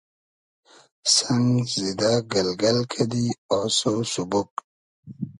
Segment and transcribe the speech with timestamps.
[1.13, 3.25] سئنگ زیدۂ گئلگئل کئدی
[3.57, 3.79] آسۉ
[4.11, 4.49] سوبوگ